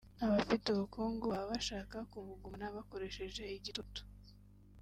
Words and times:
Abafite 0.25 0.65
ubukungu 0.69 1.23
baba 1.31 1.47
bashaka 1.53 1.95
kubugumana 2.11 2.75
bakoresheje 2.77 3.41
igitugu 3.57 3.93